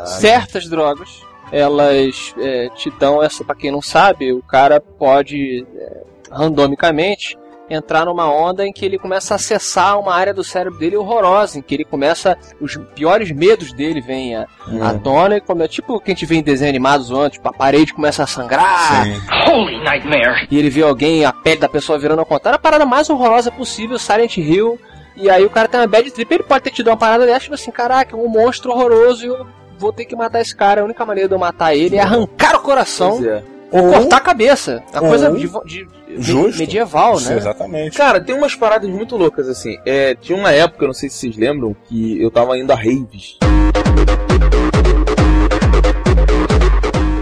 [0.06, 1.22] Certas drogas.
[1.52, 7.38] Elas é, te dão essa, pra quem não sabe, o cara pode é, randomicamente
[7.70, 11.60] entrar numa onda em que ele começa a acessar uma área do cérebro dele horrorosa,
[11.60, 12.38] em que ele começa.
[12.60, 14.48] Os piores medos dele vêm à,
[14.82, 17.48] à tona e como é tipo que a gente vê em desenhos animados antes, tipo,
[17.48, 19.06] a parede começa a sangrar.
[19.48, 20.48] Holy nightmare.
[20.50, 23.52] E ele vê alguém, a pele da pessoa virando ao contrário, a parada mais horrorosa
[23.52, 24.80] possível, Silent Hill.
[25.16, 27.42] E aí o cara tem uma bad trip, ele pode ter tido uma parada dessa,
[27.42, 29.46] tipo assim, caraca, um monstro horroroso e eu
[29.80, 30.82] vou ter que matar esse cara.
[30.82, 33.42] A única maneira de eu matar ele é arrancar o coração é.
[33.72, 34.84] ou cortar a cabeça.
[34.94, 35.88] Uma ou- coisa de, de-
[36.18, 37.38] de- medieval, Isso, né?
[37.38, 37.98] Exatamente.
[37.98, 39.78] Cara, tem umas paradas muito loucas assim.
[39.86, 43.38] É, tinha uma época, não sei se vocês lembram, que eu tava indo a raves.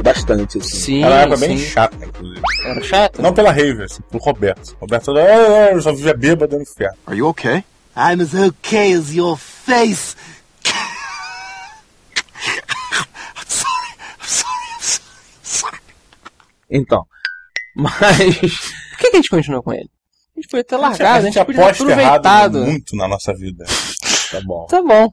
[0.03, 0.77] Bastante, assim.
[0.77, 1.65] Sim, Ela era bem sim.
[1.65, 2.41] chata, inclusive.
[2.65, 3.21] Era chato?
[3.21, 4.75] Não pela Rave, assim, pro Roberto.
[4.79, 6.97] Roberto, eu só vivia bêbado no inferno.
[7.05, 7.63] Are you okay?
[7.95, 10.15] I'm as okay as your face.
[10.65, 10.71] I'm
[13.49, 13.91] sorry.
[14.17, 14.67] I'm sorry.
[14.77, 15.01] I'm sorry.
[15.35, 15.77] I'm sorry.
[16.69, 17.05] Então.
[17.75, 18.37] Mas.
[18.37, 19.89] Por que, que a gente continuou com ele?
[20.35, 22.59] A gente podia ter largado, a gente, a gente podia ter aposta aproveitado.
[22.59, 23.65] muito na nossa vida.
[24.31, 24.65] Tá bom.
[24.65, 25.09] Tá bom.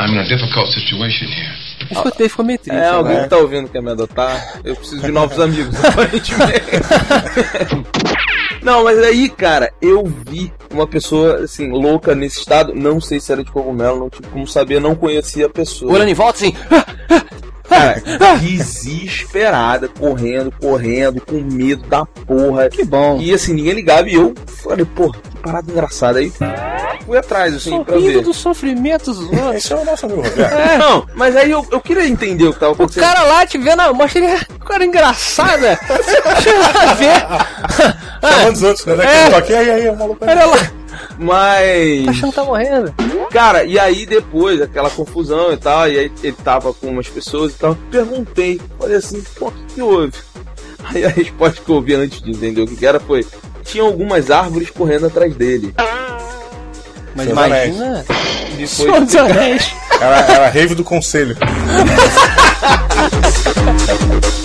[0.00, 1.68] I'm in a difficult situation here.
[1.90, 2.78] Eu escutei, ficou meio triste.
[2.78, 3.24] É, alguém agora.
[3.24, 4.60] que tá ouvindo quer me adotar?
[4.62, 6.62] Eu preciso de novos amigos, aparentemente.
[8.62, 12.74] Não, mas aí, cara, eu vi uma pessoa, assim, louca nesse estado.
[12.74, 15.92] Não sei se era de cogumelo, não tive como saber, não conhecia a pessoa.
[15.92, 16.54] Olhando em volta assim.
[17.68, 18.02] Cara,
[18.40, 22.68] desesperada, correndo, correndo, com medo da porra.
[22.68, 23.18] Que bom.
[23.20, 26.18] E assim, ninguém ligava e eu falei, porra, que parada engraçada.
[26.18, 26.32] Aí
[27.04, 28.24] fui atrás, assim, pra Sorrindo ver.
[28.24, 29.54] do sofrimento dos outros.
[29.56, 30.78] Esse é o nosso amigo Roberto.
[30.78, 33.04] Não, mas aí eu, eu queria entender o que tava O acontecendo.
[33.04, 35.78] cara lá te vendo, ah, mostra ele, cara engraçada.
[36.34, 38.32] Deixa eu lá ver.
[38.32, 39.04] Chamando os outros, né?
[39.04, 39.30] É.
[39.30, 39.36] É.
[39.36, 40.24] Aqui, aí, aí, o maluco.
[40.24, 40.56] Olha lá,
[41.18, 42.04] Mas.
[42.04, 42.94] tá achando que tá morrendo.
[43.30, 47.52] Cara, e aí depois, aquela confusão e tal, e aí ele tava com umas pessoas
[47.52, 47.76] e tal.
[47.90, 50.12] Perguntei, falei assim, pô, o que, que houve?
[50.84, 53.26] Aí a resposta que eu ouvi antes de entender o que, era foi:
[53.64, 55.74] tinha algumas árvores correndo atrás dele.
[57.14, 58.04] Mas Seus imagina.
[58.66, 59.72] Senhor dos Anéis.
[60.00, 61.36] Era, era a rave do conselho.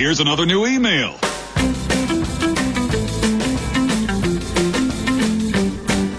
[0.00, 1.29] Here's another new email.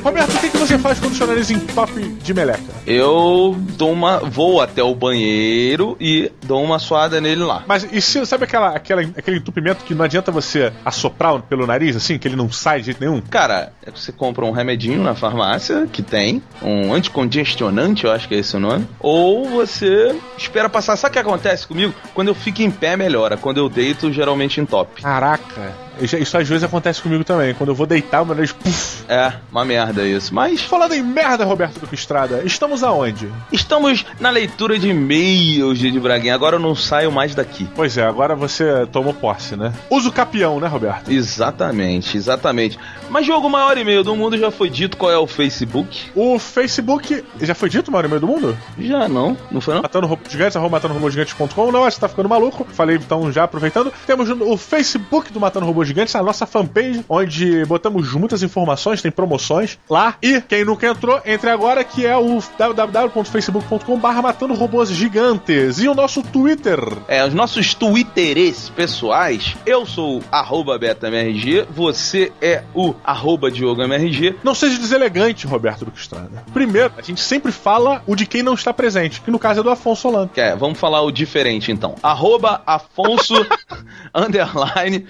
[0.04, 2.62] Roberto, o que, que você faz quando o seu nariz entope de meleca?
[2.88, 4.18] Eu dou uma.
[4.18, 7.64] vou até o banheiro e dou uma suada nele lá.
[7.68, 11.96] Mas e se, sabe aquela, aquela, aquele entupimento que não adianta você assoprar pelo nariz,
[11.96, 13.22] assim, que ele não sai de jeito nenhum?
[13.22, 18.36] Cara, é você compra um remedinho na farmácia que tem, um anticongestionante, eu acho que
[18.36, 20.96] é esse o nome, ou você espera passar.
[20.96, 21.94] Sabe o que acontece comigo?
[22.14, 23.38] Quando eu fico em pé, melhora.
[23.38, 25.04] Quando eu deito, geralmente entope.
[25.04, 27.54] Caraca, isso às vezes acontece comigo também.
[27.54, 28.52] Quando eu vou deitar, o meu nariz.
[28.52, 29.04] Puf.
[29.08, 30.34] É, uma merda isso.
[30.34, 33.30] Mas Falando em merda, Roberto Duque Estrada, estamos aonde?
[33.52, 36.34] estamos na leitura de e-mails de Braguinha.
[36.34, 37.68] Agora eu não saio mais daqui.
[37.76, 39.74] Pois é, agora você tomou posse, né?
[39.90, 41.12] Usa o capião, né, Roberto?
[41.12, 42.80] Exatamente, exatamente.
[43.10, 46.10] Mas jogo maior e-mail do mundo já foi dito qual é o Facebook?
[46.16, 47.24] O Facebook.
[47.42, 48.58] Já foi dito, maior e-mail do mundo?
[48.80, 49.82] Já não, não foi não?
[49.82, 51.72] Matando Robôs Gigantes, arroba matandorobôsgigantes.com.
[51.72, 52.66] Não, você tá ficando maluco.
[52.72, 53.92] Falei então já aproveitando.
[54.08, 59.12] Temos o Facebook do Matando Robôs Gigantes, a nossa fanpage, onde botamos muitas informações, tem
[59.12, 60.16] promoções lá.
[60.22, 65.80] E quem nunca entrou, entre agora, que é o www.facebook.com.br Matando Robôs Gigantes.
[65.80, 66.80] E o nosso Twitter.
[67.08, 74.38] É, os nossos twitteres pessoais, eu sou o arroba BetaMRG, você é o arroba DiogoMRG.
[74.44, 76.44] Não seja deselegante, Roberto Duque Estrada.
[76.54, 79.64] Primeiro, a gente sempre fala o de quem não está presente, que no caso é
[79.64, 80.32] do Afonso Solano.
[80.36, 81.96] É, vamos falar o diferente então.
[82.02, 83.36] Arroba Afonso
[84.16, 85.08] underline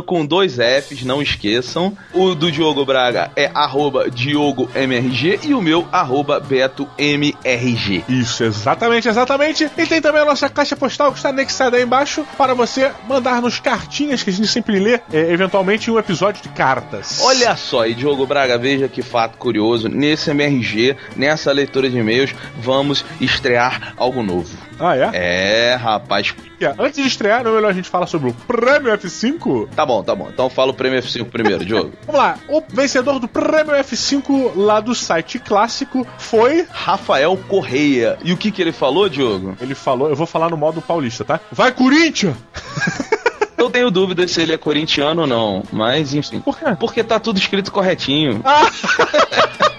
[0.00, 1.96] Solano com dois Fs, não esqueçam.
[2.12, 8.04] O do Diogo Braga é arroba DiogoMRG e o meu arroba BetoMRG.
[8.08, 9.70] Isso, exatamente, exatamente.
[9.76, 13.40] E tem também a nossa caixa postal que está anexada aí embaixo para você mandar
[13.40, 17.20] nos cartinhas que a gente sempre lê, é, eventualmente, um episódio de cartas.
[17.22, 19.88] Olha só, e Diogo Braga, veja que fato curioso.
[19.88, 24.56] Nesse MRG, nessa leitura de e-mails, vamos estrear algo novo.
[24.78, 25.10] Ah, é?
[25.12, 26.34] É, rapaz.
[26.78, 29.68] Antes de estrear, não é melhor a gente falar sobre o Prêmio F5?
[29.74, 30.28] Tá bom, tá bom.
[30.32, 31.92] Então fala o prêmio F5 primeiro, Diogo.
[32.06, 36.66] Vamos lá, o vencedor do Prêmio F5 lá do site clássico foi.
[36.70, 38.18] Rafael Correia.
[38.22, 39.56] E o que que ele falou, Diogo?
[39.60, 41.40] Ele falou, eu vou falar no modo paulista, tá?
[41.50, 42.36] Vai, Corinthians!
[43.60, 46.40] Eu tenho dúvida se ele é corintiano ou não, mas enfim.
[46.40, 46.64] Por quê?
[46.80, 48.42] Porque tá tudo escrito corretinho.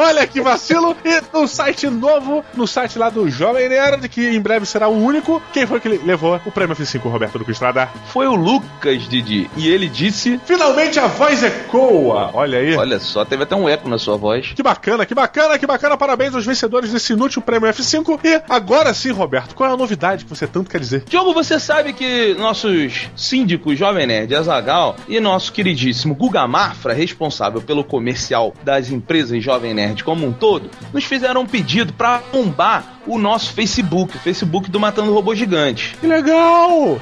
[0.00, 0.96] Olha que vacilo!
[1.04, 4.96] E no site novo, no site lá do Jovem Nerd, que em breve será o
[4.96, 7.88] único, quem foi que levou o prêmio F5, Roberto Duque Estrada?
[8.12, 9.50] Foi o Lucas, Didi.
[9.56, 10.40] E ele disse.
[10.44, 12.30] Finalmente a voz ecoa!
[12.32, 12.76] Olha aí.
[12.76, 14.52] Olha só, teve até um eco na sua voz.
[14.54, 15.96] Que bacana, que bacana, que bacana.
[15.96, 18.20] Parabéns aos vencedores desse inútil prêmio F5.
[18.22, 21.02] E agora sim, Roberto, qual é a novidade que você tanto quer dizer?
[21.08, 27.60] Diogo, você sabe que nossos síndicos Jovem Nerd Azagal e nosso queridíssimo Guga Mafra, responsável
[27.60, 33.00] pelo comercial das empresas Jovem Nerd como um todo, nos fizeram um pedido para bombar
[33.06, 35.96] o nosso Facebook, o Facebook do Matando Robô Gigante.
[36.00, 36.98] Que legal!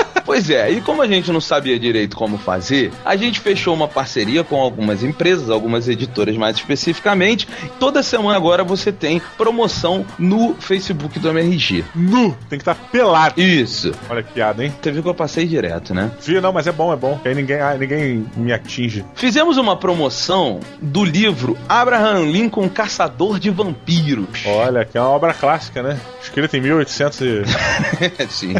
[0.26, 3.86] Pois é, e como a gente não sabia direito como fazer, a gente fechou uma
[3.86, 7.46] parceria com algumas empresas, algumas editoras mais especificamente.
[7.78, 11.84] Toda semana agora você tem promoção no Facebook do MRG.
[11.94, 12.36] Nu!
[12.50, 13.40] Tem que estar pelado.
[13.40, 13.92] Isso.
[14.10, 14.74] Olha que piada, hein?
[14.82, 16.10] Você viu que eu passei direto, né?
[16.20, 17.20] Vi, não, mas é bom, é bom.
[17.24, 19.04] Aí ninguém, ah, ninguém me atinge.
[19.14, 24.44] Fizemos uma promoção do livro Abraham Lincoln Caçador de Vampiros.
[24.44, 26.00] Olha, que é uma obra clássica, né?
[26.20, 27.42] Escrita em 1800 e...
[28.28, 28.54] Sim.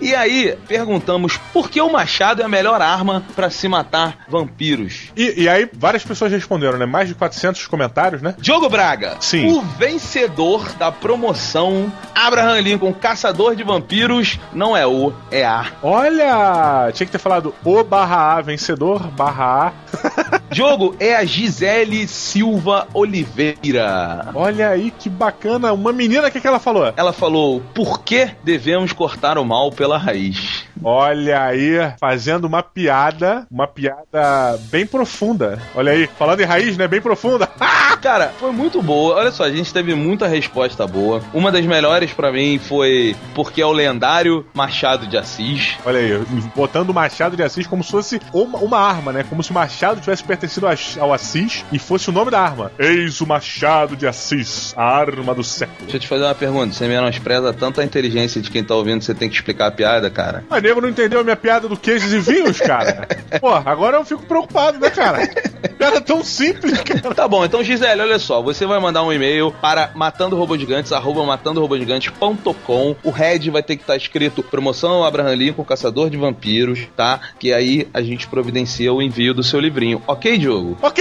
[0.00, 0.97] E aí, perguntamos
[1.52, 5.10] por que o machado é a melhor arma para se matar vampiros.
[5.16, 5.38] e...
[5.38, 6.84] E aí, várias pessoas responderam, né?
[6.84, 8.34] Mais de 400 comentários, né?
[8.38, 9.46] Diogo Braga, Sim.
[9.52, 15.66] o vencedor da promoção Abraham Lincoln Caçador de Vampiros não é o, é a.
[15.82, 16.90] Olha!
[16.92, 20.37] Tinha que ter falado o barra A, vencedor, barra A.
[20.50, 24.30] Diogo é a Gisele Silva Oliveira.
[24.34, 25.72] Olha aí que bacana.
[25.72, 26.92] Uma menina, o que, que ela falou?
[26.96, 30.66] Ela falou: por que devemos cortar o mal pela raiz?
[30.82, 35.60] Olha aí, fazendo uma piada, uma piada bem profunda.
[35.74, 36.86] Olha aí, falando em raiz, né?
[36.86, 37.46] Bem profunda.
[38.00, 39.16] Cara, foi muito boa.
[39.16, 41.20] Olha só, a gente teve muita resposta boa.
[41.34, 45.76] Uma das melhores pra mim foi porque é o lendário Machado de Assis.
[45.84, 49.24] Olha aí, botando o Machado de Assis como se fosse uma, uma arma, né?
[49.28, 52.70] Como se o Machado tivesse pertencido a- ao Assis e fosse o nome da arma.
[52.78, 55.78] Eis o Machado de Assis, a arma do século.
[55.82, 56.72] Deixa eu te fazer uma pergunta.
[56.72, 60.08] Você menospreza tanto a inteligência de quem tá ouvindo, você tem que explicar a piada,
[60.08, 60.44] cara?
[60.48, 63.06] Mas nego não entendeu a minha piada do queijos e vinhos, cara.
[63.40, 65.26] Pô, agora eu fico preocupado, né, cara?
[65.76, 67.14] Piada tão simples, cara.
[67.14, 72.96] Tá bom, então Gisele, olha só, você vai mandar um e-mail para matandorobogigantes, arroba matandorobogigantes.com.
[73.02, 77.20] O head vai ter que estar escrito promoção Abraham Lincoln, caçador de vampiros, tá?
[77.38, 80.02] Que aí a gente providencia o envio do seu livrinho.
[80.06, 80.76] Ok, Diogo?
[80.82, 81.00] Ok!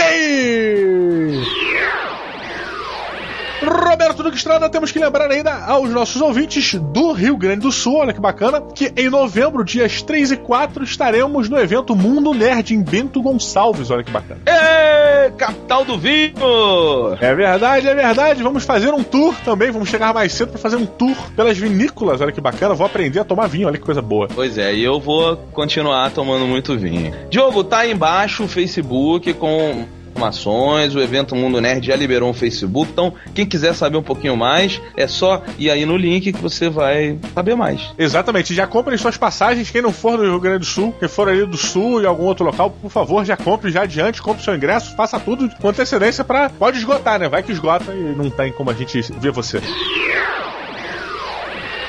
[3.67, 7.97] Roberto Duque Estrada, temos que lembrar ainda aos nossos ouvintes do Rio Grande do Sul,
[7.97, 12.73] olha que bacana, que em novembro, dias 3 e 4, estaremos no evento Mundo Nerd
[12.73, 14.39] em Bento Gonçalves, olha que bacana.
[14.45, 16.33] Ê, capital do vinho!
[17.19, 18.43] É verdade, é verdade.
[18.43, 19.71] Vamos fazer um tour também.
[19.71, 22.21] Vamos chegar mais cedo para fazer um tour pelas vinícolas.
[22.21, 22.73] Olha que bacana.
[22.73, 23.67] Vou aprender a tomar vinho.
[23.67, 24.27] Olha que coisa boa.
[24.33, 27.13] Pois é, e eu vou continuar tomando muito vinho.
[27.29, 32.33] Diogo, tá aí embaixo o Facebook com informações, o evento Mundo Nerd já liberou um
[32.33, 36.41] Facebook, então quem quiser saber um pouquinho mais, é só ir aí no link que
[36.41, 37.93] você vai saber mais.
[37.97, 38.53] Exatamente.
[38.53, 39.69] Já comprem suas passagens.
[39.69, 42.23] Quem não for do Rio Grande do Sul, quem for ali do Sul e algum
[42.23, 46.23] outro local, por favor, já compre já adiante, compre seu ingresso, faça tudo com antecedência
[46.23, 47.29] para pode esgotar, né?
[47.29, 49.61] Vai que esgota e não tem como a gente ver você.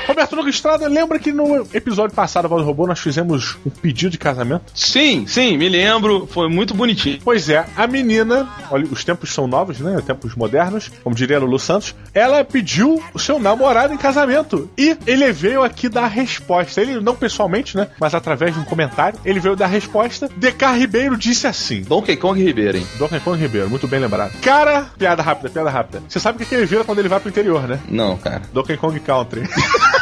[0.08, 4.16] Roberto Nogueira Estrada, lembra que no episódio passado do Robô nós fizemos um pedido de
[4.16, 4.72] casamento?
[4.74, 7.18] Sim, sim, me lembro, foi muito bonitinho.
[7.22, 10.00] Pois é, a menina, olha, os tempos são novos, né?
[10.06, 11.94] Tempos modernos, como diria Lulu Santos.
[12.14, 14.70] Ela pediu o seu namorado em casamento.
[14.78, 16.80] E ele veio aqui dar a resposta.
[16.80, 17.88] Ele, não pessoalmente, né?
[18.00, 20.26] Mas através de um comentário, ele veio dar a resposta.
[20.34, 22.86] DK Ribeiro disse assim: Donkey Kong Ribeiro, hein?
[22.98, 24.32] Donkey Kong Ribeiro, muito bem lembrado.
[24.40, 26.02] Cara, piada rápida, piada rápida.
[26.08, 27.78] Você sabe o que que ele vira quando ele vai pro interior, né?
[27.90, 28.40] Não, cara.
[28.54, 29.42] Donkey Kong Country.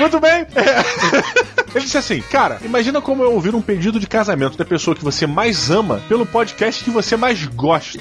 [0.00, 0.46] Muito bem.
[0.54, 1.60] É.
[1.74, 5.04] Ele disse assim, cara, imagina como eu ouvir um pedido de casamento da pessoa que
[5.04, 7.98] você mais ama pelo podcast que você mais gosta.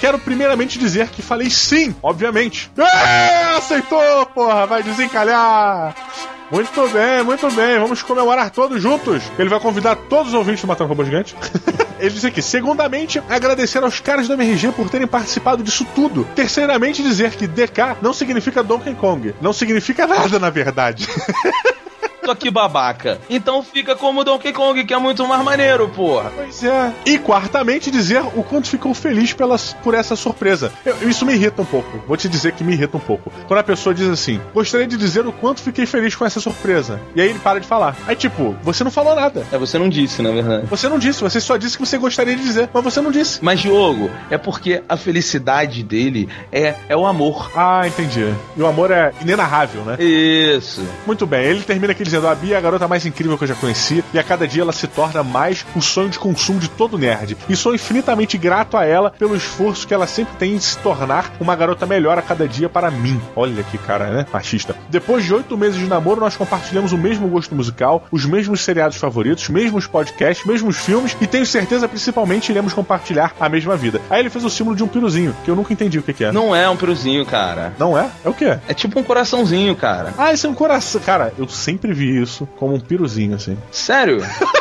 [0.00, 2.70] Quero primeiramente dizer que falei sim, obviamente.
[2.78, 5.94] É, aceitou, porra, vai desencalhar.
[6.50, 7.78] Muito bem, muito bem.
[7.78, 9.22] Vamos comemorar todos juntos.
[9.38, 11.36] Ele vai convidar todos os ouvintes do Matando Robô Gigante.
[12.00, 16.26] Ele disse aqui: segundamente, agradecer aos caras do MRG por terem participado disso tudo.
[16.34, 19.34] Terceiramente, dizer que DK não significa Donkey Kong.
[19.40, 21.06] Não significa nada, na verdade.
[22.24, 23.18] Só que babaca.
[23.28, 26.30] Então fica como Donkey Kong, que é muito mais maneiro, porra.
[26.36, 26.92] Pois é.
[27.06, 30.72] E quartamente, dizer o quanto ficou feliz pelas, por essa surpresa.
[30.84, 32.02] Eu- isso me irrita um pouco.
[32.06, 33.32] Vou te dizer que me irrita um pouco.
[33.48, 37.00] Quando a pessoa diz assim, gostaria de dizer o quanto fiquei feliz com essa surpresa.
[37.14, 37.96] E aí ele para de falar.
[38.06, 39.46] Aí, tipo, você não falou nada.
[39.50, 40.66] É, você não disse, na verdade.
[40.66, 43.38] Você não disse, você só disse que você gostaria de dizer, mas você não disse.
[43.42, 47.50] Mas, Diogo, é porque a felicidade dele é, é o amor.
[47.56, 48.32] Ah, entendi.
[48.56, 49.96] E o amor é inenarrável, né?
[50.02, 50.82] Isso.
[51.06, 53.48] Muito bem, ele termina aqui dizendo: A Bia é a garota mais incrível que eu
[53.48, 56.68] já conheci, e a cada dia ela se torna mais o sonho de consumo de
[56.68, 57.36] todo nerd.
[57.48, 61.32] E sou infinitamente grato a ela pelo esforço que ela sempre tem em se tornar
[61.40, 63.20] uma garota melhor a cada dia para mim.
[63.34, 64.26] Olha que cara, né?
[64.32, 64.76] Machista.
[64.88, 68.96] Depois de oito meses de namoro, nós compartilhamos o mesmo gosto musical, os mesmos seriados
[68.96, 74.00] favoritos, mesmos podcasts, mesmos filmes, e tenho certeza, principalmente, iremos compartilhar a mesma vida.
[74.10, 76.24] Aí ele fez o símbolo de um piruzinho, que eu nunca entendi o que, que
[76.24, 76.32] é.
[76.32, 77.72] Não é um peruzinho, cara.
[77.78, 78.08] Não é?
[78.24, 78.58] É o quê?
[78.68, 80.12] É tipo um coraçãozinho, cara.
[80.18, 81.00] Ah, esse é um coração.
[81.00, 83.56] Cara, eu sempre vi isso como um piruzinho, assim.
[83.70, 84.18] Sério?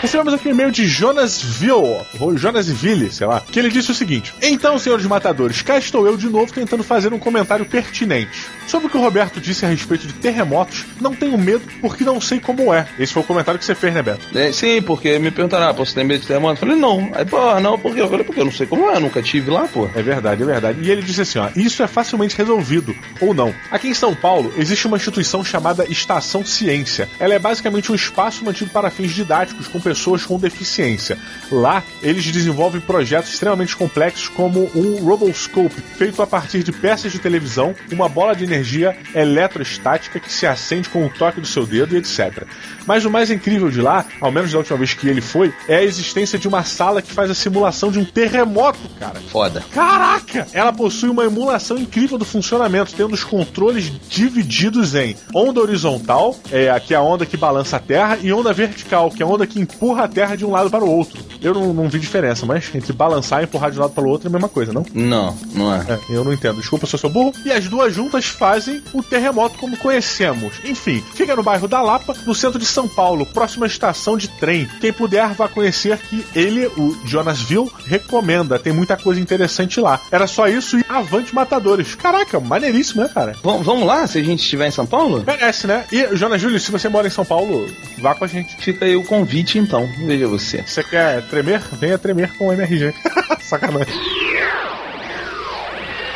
[0.00, 4.32] Recebemos aqui um e-mail de Jonasville, ou Jonasville, sei lá, que ele disse o seguinte:
[4.40, 8.48] Então, senhores matadores, cá estou eu de novo tentando fazer um comentário pertinente.
[8.66, 12.18] Sobre o que o Roberto disse a respeito de terremotos, não tenho medo porque não
[12.18, 12.86] sei como é.
[12.98, 14.26] Esse foi o comentário que você fez, né, Beto?
[14.34, 16.54] É, sim, porque me perguntaram, ah, pô, você tem medo de terremoto?
[16.54, 17.10] Eu falei, não.
[17.12, 18.00] Aí, pô, não, por quê?
[18.00, 19.90] Eu falei, porque eu não sei como é, eu nunca tive lá, pô.
[19.94, 20.78] É verdade, é verdade.
[20.80, 23.54] E ele disse assim: ó, isso é facilmente resolvido, ou não.
[23.70, 27.08] Aqui em São Paulo existe uma instituição chamada Estação Ciência.
[27.18, 31.18] Ela é basicamente um espaço mantido para fins didáticos com pessoas com deficiência.
[31.50, 37.18] Lá, eles desenvolvem projetos extremamente complexos como um Roboscope, feito a partir de peças de
[37.18, 41.96] televisão, uma bola de energia eletrostática que se acende com o toque do seu dedo
[41.96, 42.44] e etc.
[42.86, 45.78] Mas o mais incrível de lá, ao menos da última vez que ele foi, é
[45.78, 49.20] a existência de uma sala que faz a simulação de um terremoto, cara.
[49.28, 49.64] Foda.
[49.72, 50.46] Caraca!
[50.52, 56.78] Ela possui uma emulação incrível do funcionamento, tendo os controles divididos em onda horizontal, é,
[56.78, 59.46] que é a onda que balança a Terra, e onda vertical, que é a onda
[59.46, 61.24] que empurra a Terra de um lado para o outro.
[61.40, 64.08] Eu não, não vi diferença, mas entre balançar e empurrar de um lado para o
[64.08, 64.84] outro é a mesma coisa, não?
[64.92, 65.78] Não, não é.
[65.88, 66.60] É, eu não entendo.
[66.60, 67.32] Desculpa se eu sou burro.
[67.46, 70.52] E as duas juntas fazem o terremoto como conhecemos.
[70.64, 74.68] Enfim, fica no bairro da Lapa, no centro de São Paulo, próxima estação de trem.
[74.80, 78.58] Quem puder vá conhecer que ele, o Jonasville, recomenda.
[78.58, 79.98] Tem muita coisa interessante lá.
[80.10, 81.94] Era só isso e avante matadores.
[81.94, 83.34] Caraca, maneiríssimo, né, cara?
[83.42, 85.24] Vamos, vamos lá, se a gente estiver em São Paulo?
[85.26, 85.86] Merece, né?
[85.90, 87.66] E, Jonasville, se você mora em São Paulo,
[87.98, 88.54] vá com a gente.
[88.56, 89.88] Fica aí o convite, então.
[90.04, 90.62] Veja você.
[90.66, 91.60] Você quer tremer?
[91.78, 92.92] Venha tremer com o MRG.
[93.40, 93.94] Sacanagem.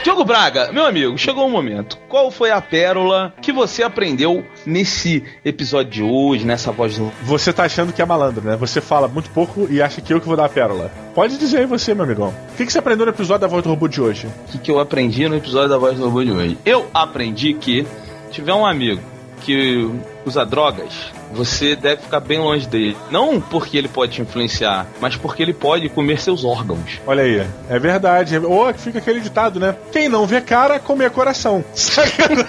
[0.02, 1.96] Diogo Braga, meu amigo, chegou o momento.
[2.08, 7.10] Qual foi a pérola que você aprendeu nesse episódio de hoje, nessa voz do.
[7.22, 8.54] Você tá achando que é malandro, né?
[8.56, 10.92] Você fala muito pouco e acha que eu que vou dar a pérola.
[11.14, 12.34] Pode dizer aí você, meu amigão.
[12.52, 14.26] O que, que você aprendeu no episódio da voz do robô de hoje?
[14.26, 16.58] O que, que eu aprendi no episódio da voz do robô de hoje?
[16.66, 17.86] Eu aprendi que
[18.30, 19.13] tiver um amigo
[19.44, 19.90] que
[20.24, 22.96] usa drogas, você deve ficar bem longe dele.
[23.10, 27.00] Não porque ele pode te influenciar, mas porque ele pode comer seus órgãos.
[27.06, 28.38] Olha aí, é verdade.
[28.38, 29.76] Ou fica aquele ditado, né?
[29.92, 31.64] Quem não vê cara, comer coração.
[31.74, 32.44] Sacanagem.